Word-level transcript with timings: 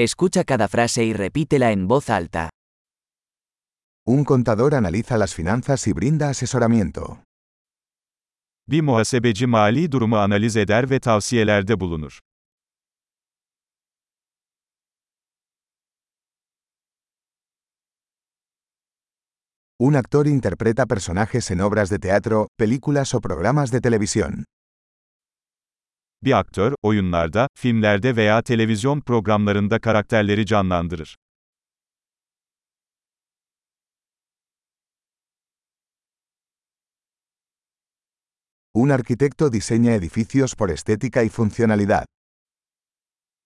Escucha 0.00 0.44
cada 0.44 0.68
frase 0.68 1.02
y 1.02 1.12
repítela 1.12 1.72
en 1.72 1.88
voz 1.88 2.08
alta. 2.08 2.50
Un 4.06 4.24
contador 4.24 4.76
analiza 4.76 5.18
las 5.18 5.34
finanzas 5.34 5.88
y 5.88 5.92
brinda 5.92 6.28
asesoramiento. 6.28 7.24
Bir 8.68 8.84
muhasebeci 8.84 9.48
mali 9.48 9.88
durumu 9.88 10.18
analiz 10.18 10.54
eder 10.54 10.86
ve 10.86 11.00
tavsiyelerde 11.00 11.74
bulunur. 11.74 12.12
Un 19.80 19.96
actor 19.96 20.28
interpreta 20.28 20.86
personajes 20.86 21.50
en 21.50 21.60
obras 21.60 21.88
de 21.88 21.98
teatro, 21.98 22.46
películas 22.56 23.14
o 23.14 23.20
programas 23.20 23.72
de 23.72 23.80
televisión. 23.80 24.44
Bir 26.24 26.38
aktör, 26.38 26.74
oyunlarda, 26.82 27.48
filmlerde 27.54 28.16
veya 28.16 28.42
televizyon 28.42 29.00
programlarında 29.00 29.80
karakterleri 29.80 30.46
canlandırır. 30.46 31.16
Un 38.74 38.88
arquitecto 38.88 39.52
diseña 39.52 39.94
edificios 39.94 40.54
por 40.54 40.70
estética 40.70 41.22
y 41.22 41.28
funcionalidad. 41.28 42.04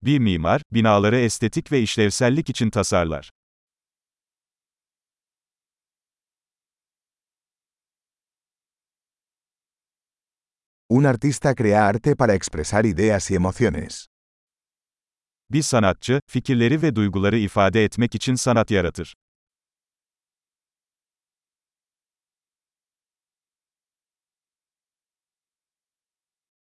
Bir 0.03 0.19
mimar, 0.19 0.63
binaları 0.73 1.17
estetik 1.17 1.73
ve 1.73 1.81
işlevsellik 1.81 2.51
için 2.51 2.71
tasarlar. 2.71 3.31
Un 10.95 11.07
artista 11.07 11.55
crea 11.55 11.87
arte 11.87 12.15
para 12.15 12.35
expresar 12.35 12.85
ideas 12.85 13.31
y 13.31 13.35
emociones. 13.35 14.07
Bir 15.51 15.63
sanatçı, 15.63 16.21
fikirleri 16.27 16.83
ve 16.83 16.95
duyguları 16.95 17.39
ifade 17.39 17.85
etmek 17.85 18.15
için 18.15 18.35
sanat 18.35 18.71
yaratır. 18.71 19.15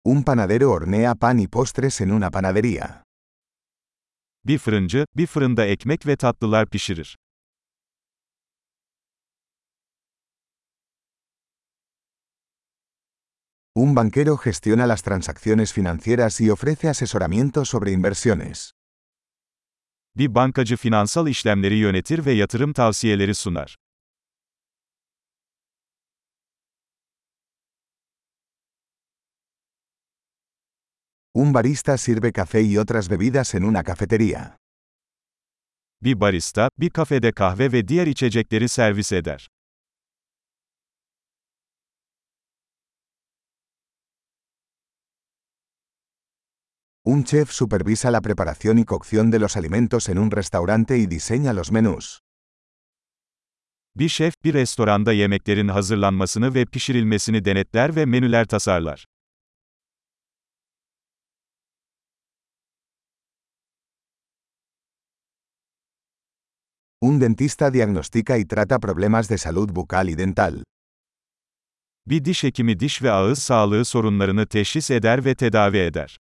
Un 0.05 0.23
panadero 0.23 0.71
hornea 0.71 1.15
pan 1.15 1.39
y 1.39 1.49
postres 1.49 2.01
en 2.01 2.11
una 2.11 2.31
panadería. 2.31 3.03
Bir 4.45 4.59
fırıncı, 4.59 5.07
bir 5.17 5.27
fırında 5.27 5.65
ekmek 5.67 6.07
ve 6.07 6.17
tatlılar 6.17 6.67
pişirir. 6.67 7.17
Un 13.79 13.95
banquero 13.95 14.39
gestiona 14.39 14.87
las 14.87 15.03
transacciones 15.03 15.75
financieras 15.75 16.41
y 16.41 16.49
ofrece 16.49 16.89
asesoramiento 16.89 17.67
sobre 17.67 17.93
inversiones. 17.93 18.73
Bir 20.15 20.35
bankacı 20.35 20.77
finansal 20.77 21.29
işlemleri 21.29 21.77
yönetir 21.77 22.27
ve 22.27 22.33
yatırım 22.33 22.73
tavsiyeleri 22.73 23.35
sunar. 23.35 23.77
Un 31.35 31.55
barista 31.55 31.99
sirve 31.99 32.33
café 32.33 32.63
y 32.63 32.79
otras 32.79 33.11
bebidas 33.11 33.55
en 33.55 33.63
una 33.63 33.83
cafetería. 33.83 34.57
Bir 36.03 36.21
barista, 36.21 36.71
bir 36.79 36.91
kafede 36.91 37.33
kahve 37.33 37.73
ve 37.73 37.89
diğer 37.89 38.07
içecekleri 38.07 38.69
servis 38.69 39.13
eder. 39.13 39.49
Un 47.09 47.23
chef 47.23 47.53
supervisa 47.53 48.11
la 48.11 48.21
preparación 48.21 48.79
y 48.79 48.85
cocción 48.85 49.31
de 49.31 49.39
los 49.39 49.57
alimentos 49.57 50.09
en 50.09 50.19
un 50.19 50.33
restaurante 50.33 50.99
y 50.99 51.07
diseña 51.07 51.53
los 51.53 51.71
menús. 51.71 52.21
Bir 53.95 54.09
şef, 54.09 54.35
bir 54.45 54.55
restoranda 54.55 55.13
yemeklerin 55.13 55.69
hazırlanmasını 55.69 56.55
ve 56.55 56.65
pişirilmesini 56.65 57.45
denetler 57.45 57.97
ve 57.97 58.07
menüler 58.07 58.45
tasarlar. 58.45 59.05
Un 67.01 67.21
dentista 67.21 67.75
diagnostica 67.75 68.37
y 68.37 68.45
trata 68.45 68.79
problemas 68.81 69.31
de 69.31 69.39
salud 69.39 69.71
bucal 69.77 70.09
y 70.09 70.19
dental. 70.19 70.63
Bir 72.07 72.25
diş 72.25 72.45
hekimi 72.45 72.81
diş 72.81 73.03
ve 73.03 73.11
ağız 73.11 73.39
sağlığı 73.39 73.85
sorunlarını 73.85 74.47
teşhis 74.47 74.91
eder 74.91 75.25
ve 75.25 75.35
tedavi 75.35 75.79
eder. 75.79 76.19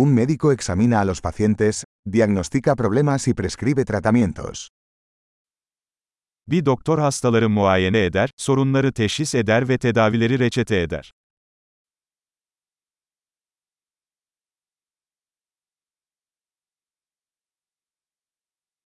Un 0.00 0.14
médico 0.14 0.52
examina 0.52 1.00
a 1.00 1.04
los 1.04 1.20
pacientes, 1.20 1.84
diagnostica 2.04 2.76
problemas 2.76 3.26
y 3.26 3.34
prescribe 3.34 3.84
tratamientos. 3.84 4.68
Bir 6.46 6.64
doktor 6.66 6.98
hastaları 6.98 7.48
muayene 7.48 8.04
eder, 8.04 8.30
sorunları 8.36 8.92
teşhis 8.92 9.34
eder 9.34 9.68
ve 9.68 9.78
tedavileri 9.78 10.38
reçete 10.38 10.80
eder. 10.80 11.12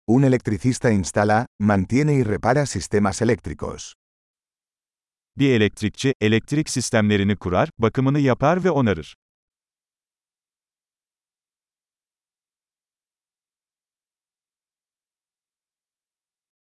Un 0.07 0.23
electricista 0.23 0.89
instala, 0.89 1.45
mantiene 1.59 2.13
y 2.13 2.23
repara 2.23 2.65
sistemas 2.65 3.21
eléctricos. 3.21 3.93
Bir 5.37 5.51
elektrikçi, 5.51 6.13
elektrik 6.21 6.69
sistemlerini 6.69 7.35
kurar, 7.35 7.69
bakımını 7.77 8.19
yapar 8.19 8.63
ve 8.63 8.71
onarır. 8.71 9.15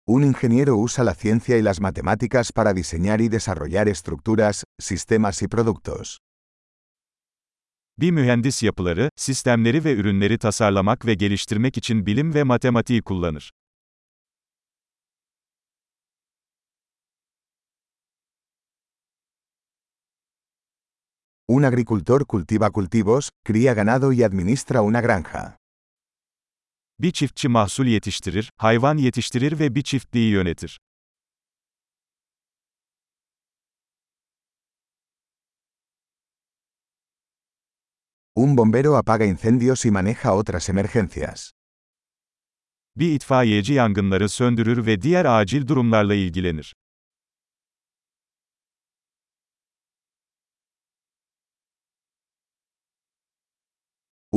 Un 0.06 0.22
ingeniero 0.22 0.76
usa 0.76 1.02
la 1.02 1.14
ciencia 1.14 1.56
y 1.56 1.62
las 1.62 1.80
matemáticas 1.80 2.52
para 2.52 2.74
diseñar 2.74 3.22
y 3.22 3.28
desarrollar 3.30 3.88
estructuras, 3.88 4.64
sistemas 4.78 5.40
y 5.40 5.48
productos. 5.48 6.18
Bir 7.98 8.10
mühendis 8.12 8.62
yapıları, 8.62 9.08
sistemleri 9.16 9.84
ve 9.84 9.92
ürünleri 9.92 10.38
tasarlamak 10.38 11.06
ve 11.06 11.14
geliştirmek 11.14 11.76
için 11.78 12.06
bilim 12.06 12.34
ve 12.34 12.42
matematiği 12.42 13.02
kullanır. 13.02 13.50
Un 21.48 21.62
agricultor 21.62 22.26
cultiva 22.26 22.70
cultivos, 22.70 23.30
cría 23.42 23.74
ganado 23.74 24.12
y 24.12 24.22
administra 24.22 24.82
una 24.82 25.00
granja. 25.00 25.63
Bir 26.98 27.10
çiftçi 27.10 27.48
mahsul 27.48 27.86
yetiştirir, 27.86 28.50
hayvan 28.56 28.96
yetiştirir 28.96 29.58
ve 29.58 29.74
bir 29.74 29.82
çiftliği 29.82 30.30
yönetir. 30.30 30.80
Un 38.36 38.56
bombero 38.56 38.94
apaga 38.96 39.24
incendios 39.24 39.84
y 39.84 39.90
maneja 39.90 40.36
otras 40.36 40.68
emergencias. 40.68 41.50
Bir 42.96 43.12
itfaiyeci 43.12 43.72
yangınları 43.72 44.28
söndürür 44.28 44.86
ve 44.86 45.02
diğer 45.02 45.24
acil 45.24 45.66
durumlarla 45.66 46.14
ilgilenir. 46.14 46.74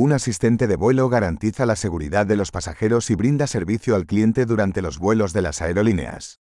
Un 0.00 0.12
asistente 0.12 0.68
de 0.68 0.76
vuelo 0.76 1.08
garantiza 1.08 1.66
la 1.66 1.74
seguridad 1.74 2.24
de 2.24 2.36
los 2.36 2.52
pasajeros 2.52 3.10
y 3.10 3.16
brinda 3.16 3.48
servicio 3.48 3.96
al 3.96 4.06
cliente 4.06 4.46
durante 4.46 4.80
los 4.80 4.98
vuelos 4.98 5.32
de 5.32 5.42
las 5.42 5.60
aerolíneas. 5.60 6.36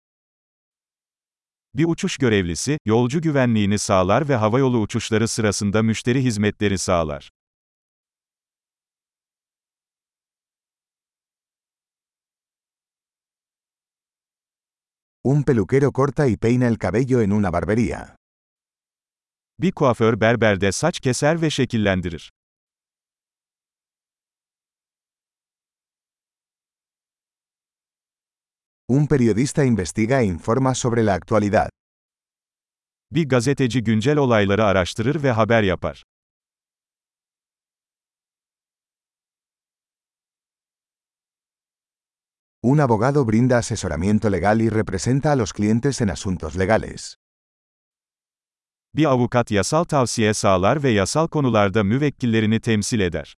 Bir 1.74 1.84
uçuş 1.84 2.18
görevlisi, 2.18 2.78
yolcu 2.84 3.20
güvenliğini 3.20 3.78
sağlar 3.78 4.28
ve 4.28 4.36
havayolu 4.36 4.80
uçuşları 4.80 5.28
sırasında 5.28 5.82
müşteri 5.82 6.24
hizmetleri 6.24 6.78
sağlar. 6.78 7.30
Un 15.24 15.42
peluquero 15.42 15.92
corta 15.92 16.26
y 16.26 16.36
peina 16.36 16.66
el 16.66 16.76
cabello 16.78 17.22
en 17.22 17.30
una 17.30 17.52
barbería. 17.52 18.16
Bir 19.58 19.72
kuaför 19.72 20.20
berberde 20.20 20.72
saç 20.72 21.00
keser 21.00 21.42
ve 21.42 21.50
şekillendirir. 21.50 22.35
Un 28.88 29.08
periodista 29.08 29.64
investiga 29.64 30.20
e 30.20 30.26
informa 30.26 30.72
sobre 30.74 31.02
la 31.02 31.14
actualidad. 31.14 31.70
Bir 33.10 33.28
gazeteci 33.28 33.84
güncel 33.84 34.16
olayları 34.16 34.64
araştırır 34.64 35.22
ve 35.22 35.30
haber 35.30 35.62
yapar. 35.62 36.02
Un 42.62 42.78
abogado 42.78 43.28
brinda 43.28 43.56
asesoramiento 43.56 44.32
legal 44.32 44.60
y 44.60 44.68
representa 44.68 45.32
a 45.32 45.36
los 45.36 45.52
clientes 45.52 46.00
en 46.00 46.08
asuntos 46.08 46.56
legales. 46.56 47.16
Bir 48.94 49.04
avukat 49.04 49.50
yasal 49.50 49.84
tavsiye 49.84 50.34
sağlar 50.34 50.82
ve 50.82 50.90
yasal 50.90 51.28
konularda 51.28 51.84
müvekkillerini 51.84 52.60
temsil 52.60 53.00
eder. 53.00 53.36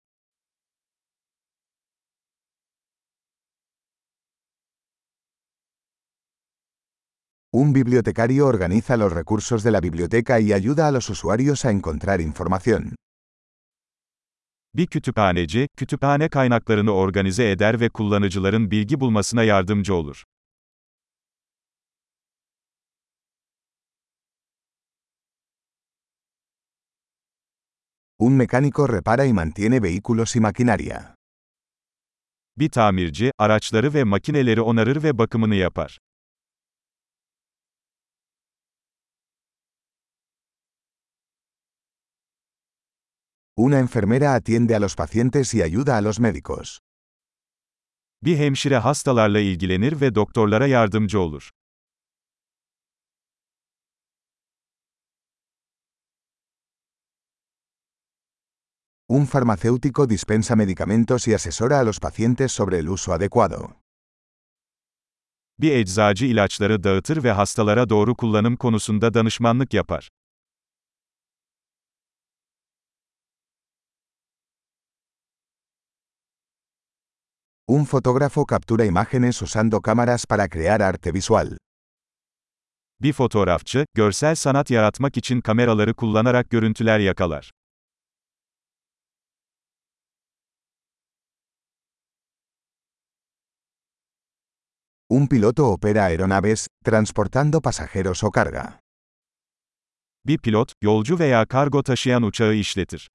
Un 7.53 7.73
bibliotecario 7.73 8.45
organiza 8.45 8.97
los 8.97 9.13
recursos 9.13 9.63
de 9.63 9.71
la 9.71 9.79
biblioteca 9.79 10.39
y 10.39 10.51
ayuda 10.51 10.87
a 10.87 10.91
los 10.91 11.09
usuarios 11.09 11.63
a 11.63 11.71
encontrar 11.71 12.19
información. 12.19 12.95
Bir 14.73 14.87
kütüphaneci, 14.87 15.67
kütüphane 15.77 16.29
kaynaklarını 16.29 16.91
organize 16.91 17.51
eder 17.51 17.79
ve 17.79 17.89
kullanıcıların 17.89 18.71
bilgi 18.71 18.99
bulmasına 18.99 19.43
yardımcı 19.43 19.95
olur. 19.95 20.23
Un 28.19 28.33
mecánico 28.33 28.87
repara 28.87 29.23
y 29.23 29.33
mantiene 29.33 29.83
vehículos 29.83 30.35
y 30.35 30.41
maquinaria. 30.41 31.15
Bir 32.57 32.69
tamirci, 32.69 33.31
araçları 33.37 33.93
ve 33.93 34.03
makineleri 34.03 34.61
onarır 34.61 35.03
ve 35.03 35.17
bakımını 35.17 35.55
yapar. 35.55 35.97
Una 43.59 43.79
enfermera 43.79 44.35
atiende 44.35 44.75
a 44.75 44.79
los 44.79 44.95
pacientes 44.95 45.51
y 45.55 45.63
ayuda 45.63 45.97
a 45.97 46.01
los 46.01 46.19
médicos. 46.19 46.79
Bir 48.21 48.37
hemşire 48.37 48.77
hastalarla 48.77 49.39
ilgilenir 49.39 50.01
ve 50.01 50.15
doktorlara 50.15 50.67
yardımcı 50.67 51.19
olur. 51.19 51.49
Un 59.09 59.25
farmacéutico 59.25 60.09
dispensa 60.09 60.55
medicamentos 60.55 61.27
y 61.27 61.33
asesora 61.33 61.79
a 61.79 61.83
los 61.83 61.99
pacientes 61.99 62.51
sobre 62.51 62.77
el 62.77 62.87
uso 62.87 63.13
adecuado. 63.13 63.69
Bir 65.59 65.71
eczacı 65.71 66.25
ilaçları 66.25 66.83
dağıtır 66.83 67.23
ve 67.23 67.31
hastalara 67.31 67.89
doğru 67.89 68.15
kullanım 68.15 68.55
konusunda 68.55 69.13
danışmanlık 69.13 69.73
yapar. 69.73 70.09
Un 77.69 77.85
fotógrafo 77.85 78.45
captura 78.45 78.85
imágenes 78.85 79.41
usando 79.41 79.81
cámaras 79.81 80.25
para 80.25 80.47
crear 80.47 80.81
arte 80.81 81.11
visual. 81.11 81.57
Bir 83.01 83.13
fotoğrafçı, 83.13 83.85
görsel 83.93 84.35
sanat 84.35 84.71
yaratmak 84.71 85.17
için 85.17 85.41
kameraları 85.41 85.93
kullanarak 85.93 86.49
görüntüler 86.49 86.99
yakalar. 86.99 87.51
Un 95.09 95.27
piloto 95.27 95.63
opera 95.63 96.03
aeronaves, 96.03 96.67
transportando 96.85 97.61
pasajeros 97.61 98.23
o 98.23 98.31
carga. 98.35 98.79
Bir 100.25 100.37
pilot, 100.37 100.73
yolcu 100.81 101.19
veya 101.19 101.45
kargo 101.45 101.83
taşıyan 101.83 102.23
uçağı 102.23 102.53
işletir. 102.53 103.09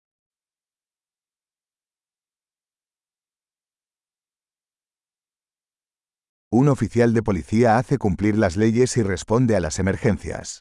Un 6.54 6.68
oficial 6.68 7.14
de 7.14 7.22
policía 7.22 7.78
hace 7.78 7.96
cumplir 7.96 8.36
las 8.36 8.58
leyes 8.58 8.98
y 8.98 9.02
responde 9.02 9.56
a 9.56 9.60
las 9.60 9.78
emergencias. 9.78 10.60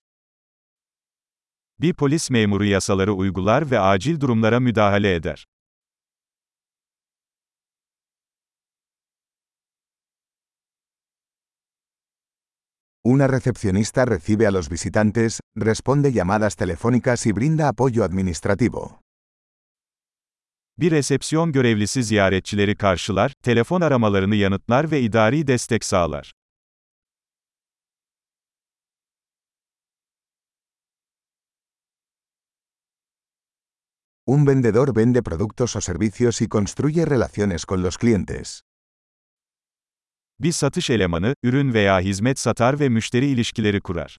Bir 1.78 1.96
polis 1.96 2.32
memuru 2.32 2.64
yasaları 2.64 3.14
uygular 3.14 3.66
ve 3.72 3.78
acil 3.78 4.18
durumlara 4.18 4.60
müdahale 4.60 5.16
eder. 5.16 5.46
Una 13.04 13.28
recepcionista 13.28 14.06
recibe 14.06 14.48
a 14.48 14.52
los 14.52 14.70
visitantes, 14.70 15.42
responde 15.56 16.14
llamadas 16.14 16.56
telefónicas 16.56 17.26
y 17.26 17.34
brinda 17.34 17.68
apoyo 17.68 18.06
administrativo. 18.06 19.02
Bir 20.82 20.92
resepsiyon 20.92 21.52
görevlisi 21.52 22.04
ziyaretçileri 22.04 22.76
karşılar, 22.76 23.34
telefon 23.44 23.82
aramalarını 23.82 24.36
yanıtlar 24.36 24.92
ve 24.92 25.02
idari 25.02 25.48
destek 25.48 25.86
sağlar. 25.86 26.34
Un 34.26 34.48
vendedor 34.48 34.96
vende 34.96 35.22
productos 35.22 35.76
o 35.76 35.82
servicios 35.82 36.42
y 36.42 36.48
construye 36.50 37.06
relaciones 37.06 37.66
con 37.66 37.84
los 37.84 37.98
clientes. 37.98 38.62
Bir 40.40 40.52
satış 40.52 40.90
elemanı, 40.90 41.36
ürün 41.44 41.74
veya 41.74 42.00
hizmet 42.00 42.40
satar 42.40 42.80
ve 42.80 42.90
müşteri 42.90 43.26
ilişkileri 43.26 43.82
kurar. 43.82 44.18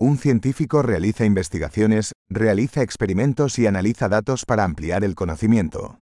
Un 0.00 0.16
científico 0.16 0.80
realiza 0.82 1.24
investigaciones, 1.24 2.12
realiza 2.30 2.82
experimentos 2.82 3.58
y 3.58 3.66
analiza 3.66 4.08
datos 4.08 4.44
para 4.44 4.62
ampliar 4.62 5.02
el 5.02 5.16
conocimiento. 5.16 5.98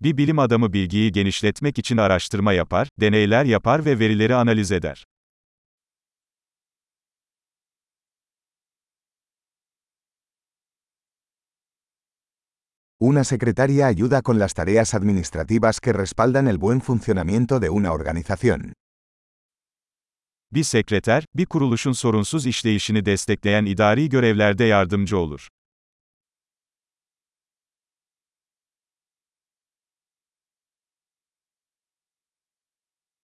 Bir 0.00 0.16
bilim 0.16 0.38
adamı 0.38 0.72
bilgiyi 0.72 1.12
genişletmek 1.12 1.78
için 1.78 1.96
araştırma 1.96 2.52
yapar, 2.52 2.88
deneyler 3.00 3.44
yapar 3.44 3.84
ve 3.84 3.98
verileri 3.98 4.34
analiz 4.34 4.72
eder. 4.72 5.04
Una 12.98 13.24
secretaria 13.24 13.86
ayuda 13.86 14.20
con 14.20 14.38
las 14.38 14.52
tareas 14.52 14.94
administrativas 14.94 15.80
que 15.80 15.94
respaldan 15.94 16.48
el 16.48 16.58
buen 16.58 16.82
funcionamiento 16.82 17.60
de 17.60 17.70
una 17.70 17.92
organización. 17.92 18.74
Bir 20.52 20.64
sekreter, 20.64 21.24
bir 21.34 21.46
kuruluşun 21.46 21.92
sorunsuz 21.92 22.46
işleyişini 22.46 23.04
destekleyen 23.04 23.64
idari 23.64 24.08
görevlerde 24.08 24.64
yardımcı 24.64 25.18
olur. 25.18 25.48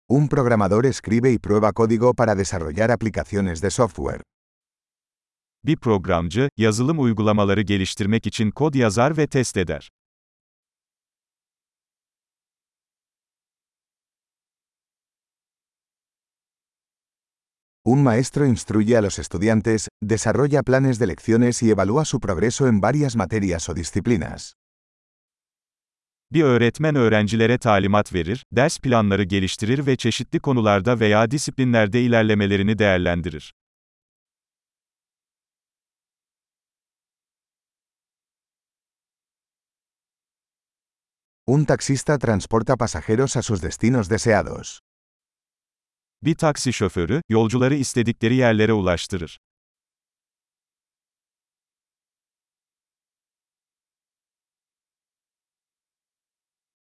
Un 0.09 0.29
programador 0.29 0.85
escribe 0.85 1.31
y 1.31 1.39
prueba 1.39 1.73
código 1.73 2.15
para 2.15 2.39
desarrollar 2.39 2.91
aplicaciones 2.91 3.63
de 3.63 3.71
software. 3.71 4.23
Bir 5.65 5.77
programcı, 5.77 6.49
yazılım 6.57 7.01
uygulamaları 7.03 7.63
geliştirmek 7.63 8.27
için 8.27 8.51
kod 8.51 8.75
yazar 8.75 9.17
ve 9.17 9.27
test 9.27 9.57
eder. 9.57 9.91
Un 17.87 18.03
maestro 18.03 18.47
instruye 18.47 18.97
a 18.97 19.03
los 19.03 19.19
estudiantes, 19.19 19.89
desarrolla 20.03 20.63
planes 20.63 20.99
de 20.99 21.07
lecciones 21.07 21.63
y 21.63 21.71
evalúa 21.71 22.07
su 22.07 22.19
progreso 22.19 22.67
en 22.67 22.81
varias 22.81 23.15
materias 23.15 23.69
o 23.69 23.75
disciplinas. 23.75 24.55
Bir 26.31 26.43
öğretmen 26.43 26.95
öğrencilere 26.95 27.59
talimat 27.59 28.15
verir, 28.15 28.45
ders 28.53 28.79
planları 28.79 29.25
geliştirir 29.25 29.87
ve 29.87 29.97
çeşitli 29.97 30.41
konularda 30.41 31.01
veya 31.01 31.31
disiplinlerde 31.31 32.03
ilerlemelerini 32.03 32.79
değerlendirir. 32.79 33.55
Un 41.47 41.65
taxista 41.65 42.19
transporta 42.19 42.77
pasajeros 42.77 43.37
a 43.37 43.43
sus 43.43 43.63
destinos 43.63 44.11
deseados. 44.11 44.81
Bir 46.25 46.35
taksi 46.35 46.73
şoförü, 46.73 47.23
yolcuları 47.29 47.75
istedikleri 47.75 48.35
yerlere 48.35 48.73
ulaştırır. 48.73 49.39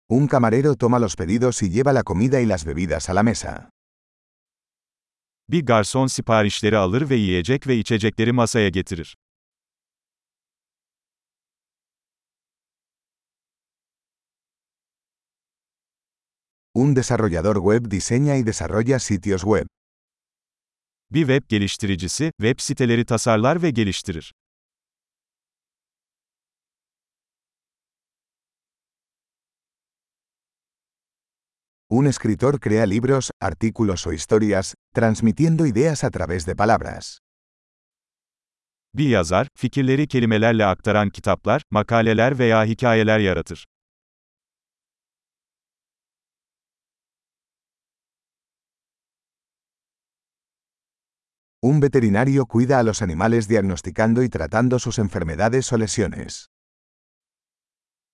Un 0.10 0.28
camarero 0.28 0.76
toma 0.76 1.02
los 1.02 1.16
pedidos 1.16 1.62
y 1.62 1.70
lleva 1.70 1.94
la 1.94 2.04
comida 2.04 2.40
y 2.40 2.46
las 2.46 2.66
bebidas 2.66 3.10
a 3.10 3.16
la 3.16 3.24
mesa. 3.24 3.70
Bir 5.50 5.66
garson 5.66 6.08
siparişleri 6.08 6.78
alır 6.78 7.10
ve 7.10 7.16
yiyecek 7.16 7.68
ve 7.68 7.76
içecekleri 7.76 8.32
masaya 8.32 8.70
getirir. 8.70 9.18
Un 16.78 16.94
desarrollador 16.94 17.58
web 17.58 17.88
diseña 17.88 18.38
y 18.38 18.44
desarrolla 18.44 19.00
sitios 19.00 19.42
web. 19.42 19.66
Bir 21.10 21.22
web 21.22 21.44
geliştiricisi, 21.50 22.32
web 22.40 22.60
siteleri 22.60 23.06
tasarlar 23.06 23.62
ve 23.62 23.70
geliştirir. 23.72 24.34
Un 31.90 32.06
escritor 32.06 32.60
crea 32.60 32.84
libros, 32.84 33.32
artículos 33.42 34.08
o 34.08 34.12
historias, 34.12 34.76
transmitiendo 34.94 35.66
ideas 35.66 36.04
a 36.04 36.12
través 36.12 36.46
de 36.46 36.56
palabras. 36.56 37.18
Bir 38.94 39.10
yazar, 39.10 39.48
fikirleri 39.56 40.08
kelimelerle 40.08 40.66
aktaran 40.66 41.10
kitaplar, 41.10 41.62
makaleler 41.72 42.40
veya 42.40 42.66
hikayeler 42.66 43.20
yaratır. 43.20 43.66
Un 51.70 51.82
veterinario 51.82 52.46
cuida 52.46 52.80
a 52.80 52.84
los 52.84 53.02
animales 53.02 53.50
diagnosticando 53.50 54.24
y 54.24 54.30
tratando 54.30 54.80
sus 54.80 55.00
enfermedades 55.00 55.74
o 55.74 55.78
lesiones. 55.78 56.48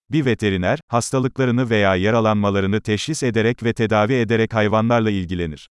Bir 0.09 0.25
veteriner, 0.25 0.79
hastalıklarını 0.87 1.69
veya 1.69 1.95
yaralanmalarını 1.95 2.81
teşhis 2.81 3.23
ederek 3.23 3.63
ve 3.63 3.73
tedavi 3.73 4.13
ederek 4.13 4.53
hayvanlarla 4.53 5.09
ilgilenir. 5.09 5.69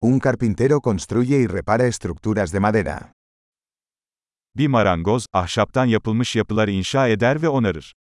Un 0.00 0.20
carpintero 0.20 0.80
construye 0.80 1.40
y 1.40 1.48
repara 1.48 1.86
estructuras 1.86 2.52
de 2.52 2.58
madera. 2.60 3.12
Bir 4.56 4.68
marangoz, 4.68 5.26
ahşaptan 5.32 5.86
yapılmış 5.86 6.36
yapılar 6.36 6.68
inşa 6.68 7.08
eder 7.08 7.42
ve 7.42 7.48
onarır. 7.48 7.94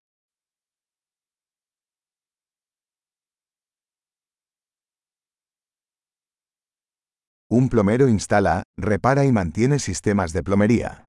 Un 7.53 7.67
plomero 7.67 8.07
instala, 8.07 8.63
repara 8.77 9.25
y 9.25 9.31
mantiene 9.33 9.77
sistemas 9.77 10.31
de 10.31 10.41
plomería. 10.41 11.05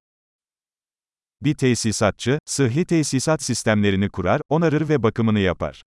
Bir 1.41 1.55
tesisatçı, 1.55 2.39
sıhhi 2.45 2.85
tesisat 2.85 3.43
sistemlerini 3.43 4.09
kurar, 4.09 4.41
onarır 4.49 4.89
ve 4.89 5.03
bakımını 5.03 5.39
yapar. 5.39 5.83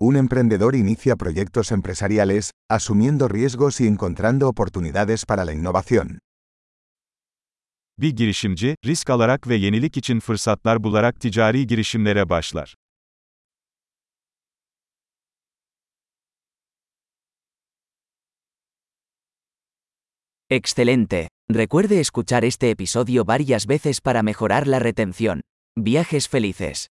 Un 0.00 0.14
emprendedor 0.14 0.74
inicia 0.74 1.16
proyectos 1.16 1.72
empresariales, 1.72 2.50
asumiendo 2.68 3.28
riesgos 3.28 3.80
y 3.80 3.86
encontrando 3.86 4.48
oportunidades 4.48 5.24
para 5.24 5.44
la 5.44 5.52
innovación. 5.52 6.18
Bir 7.98 8.10
girişimci, 8.10 8.76
risk 8.84 9.10
alarak 9.10 9.48
ve 9.48 9.54
yenilik 9.54 9.96
için 9.96 10.20
fırsatlar 10.20 10.84
bularak 10.84 11.20
ticari 11.20 11.66
girişimlere 11.66 12.28
başlar. 12.28 12.74
Excelente. 20.50 21.28
Recuerde 21.50 22.00
escuchar 22.00 22.42
este 22.42 22.70
episodio 22.70 23.24
varias 23.26 23.66
veces 23.68 24.00
para 24.00 24.22
mejorar 24.22 24.66
la 24.66 24.78
retención. 24.78 25.40
Viajes 25.76 26.28
felices. 26.28 26.88